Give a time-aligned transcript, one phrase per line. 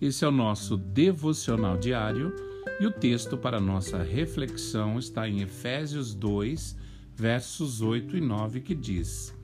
[0.00, 2.34] Esse é o nosso devocional diário
[2.80, 6.74] e o texto para nossa reflexão está em Efésios 2,
[7.14, 9.34] versos 8 e 9, que diz: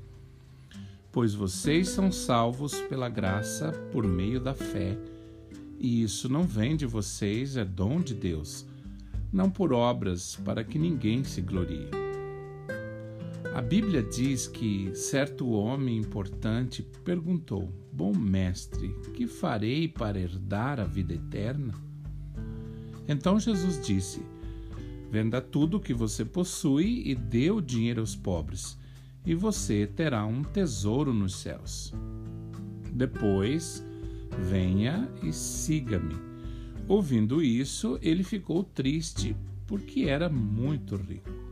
[1.12, 4.96] Pois vocês são salvos pela graça por meio da fé,
[5.78, 8.64] e isso não vem de vocês, é dom de Deus,
[9.30, 12.03] não por obras, para que ninguém se glorie.
[13.54, 20.84] A Bíblia diz que certo homem importante perguntou: Bom mestre, que farei para herdar a
[20.84, 21.72] vida eterna?
[23.06, 24.20] Então Jesus disse:
[25.08, 28.76] Venda tudo o que você possui e dê o dinheiro aos pobres,
[29.24, 31.94] e você terá um tesouro nos céus.
[32.92, 33.86] Depois,
[34.36, 36.16] venha e siga-me.
[36.88, 41.43] Ouvindo isso, ele ficou triste, porque era muito rico.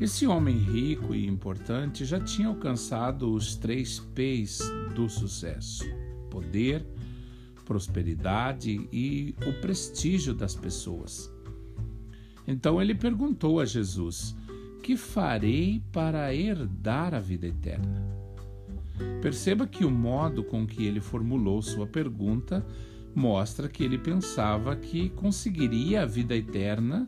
[0.00, 4.60] Esse homem rico e importante já tinha alcançado os três P's
[4.94, 5.84] do sucesso:
[6.30, 6.86] poder,
[7.64, 11.32] prosperidade e o prestígio das pessoas.
[12.46, 14.36] Então ele perguntou a Jesus:
[14.84, 18.06] Que farei para herdar a vida eterna?
[19.20, 22.64] Perceba que o modo com que ele formulou sua pergunta
[23.14, 27.06] mostra que ele pensava que conseguiria a vida eterna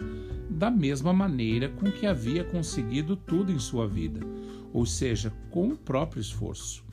[0.49, 4.21] da mesma maneira com que havia conseguido tudo em sua vida,
[4.73, 6.85] ou seja, com o próprio esforço.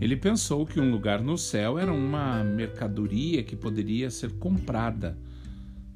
[0.00, 5.18] Ele pensou que um lugar no céu era uma mercadoria que poderia ser comprada,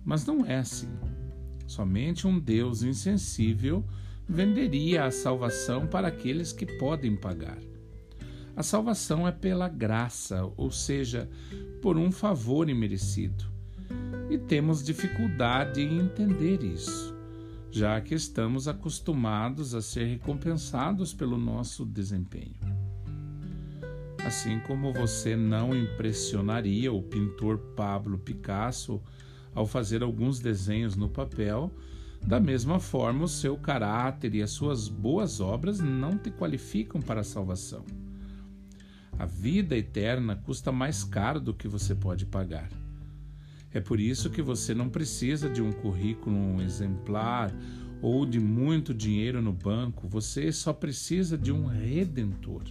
[0.05, 0.89] mas não é assim.
[1.67, 3.84] Somente um Deus insensível
[4.27, 7.58] venderia a salvação para aqueles que podem pagar.
[8.61, 11.27] A salvação é pela graça, ou seja,
[11.80, 13.47] por um favor imerecido.
[14.28, 17.17] E temos dificuldade em entender isso,
[17.70, 22.61] já que estamos acostumados a ser recompensados pelo nosso desempenho.
[24.27, 29.01] Assim como você não impressionaria o pintor Pablo Picasso
[29.55, 31.73] ao fazer alguns desenhos no papel,
[32.20, 37.23] da mesma forma o seu caráter e as suas boas obras não te qualificam para
[37.23, 37.86] a salvação.
[39.20, 42.70] A vida eterna custa mais caro do que você pode pagar.
[43.70, 47.55] É por isso que você não precisa de um currículo exemplar
[48.01, 52.63] ou de muito dinheiro no banco, você só precisa de um redentor.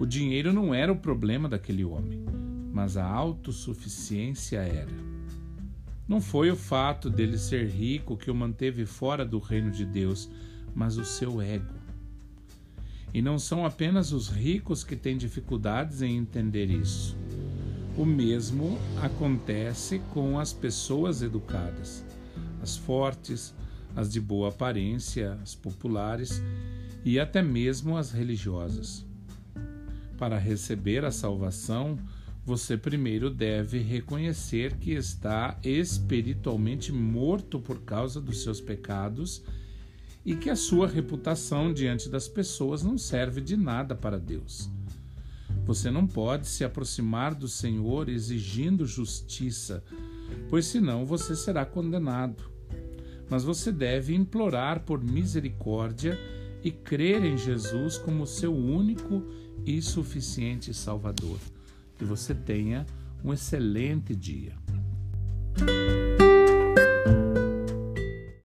[0.00, 2.24] O dinheiro não era o problema daquele homem,
[2.72, 4.96] mas a autossuficiência era.
[6.08, 10.30] Não foi o fato dele ser rico que o manteve fora do reino de Deus,
[10.74, 11.87] mas o seu ego.
[13.12, 17.16] E não são apenas os ricos que têm dificuldades em entender isso.
[17.96, 22.04] O mesmo acontece com as pessoas educadas,
[22.62, 23.54] as fortes,
[23.96, 26.40] as de boa aparência, as populares
[27.04, 29.04] e até mesmo as religiosas.
[30.16, 31.98] Para receber a salvação,
[32.44, 39.42] você primeiro deve reconhecer que está espiritualmente morto por causa dos seus pecados
[40.28, 44.70] e que a sua reputação diante das pessoas não serve de nada para Deus.
[45.64, 49.82] Você não pode se aproximar do Senhor exigindo justiça,
[50.50, 52.44] pois senão você será condenado.
[53.30, 56.18] Mas você deve implorar por misericórdia
[56.62, 59.24] e crer em Jesus como seu único
[59.64, 61.38] e suficiente Salvador.
[61.96, 62.84] Que você tenha
[63.24, 64.52] um excelente dia.